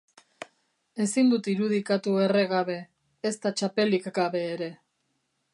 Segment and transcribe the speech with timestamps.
[1.05, 2.79] Ezin dut irudikatu erre gabe,
[3.33, 4.75] ezta txapelik gabe ere.